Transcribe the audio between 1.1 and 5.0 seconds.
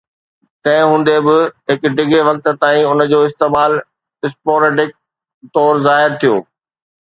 به، هڪ ڊگهي وقت تائين ان جو استعمال sporadic